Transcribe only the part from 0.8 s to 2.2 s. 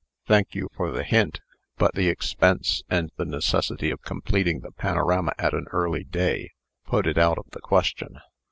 the hint; but the